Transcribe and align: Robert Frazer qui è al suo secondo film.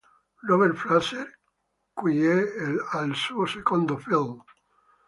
Robert 0.49 0.75
Frazer 0.79 1.27
qui 1.95 2.25
è 2.25 2.43
al 2.91 3.13
suo 3.13 3.45
secondo 3.45 3.97
film. 3.97 4.43